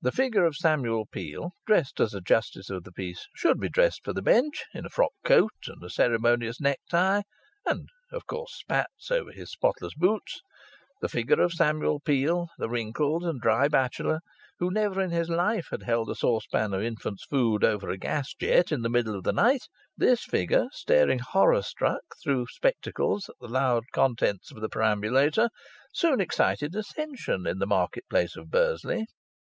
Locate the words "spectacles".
22.52-23.28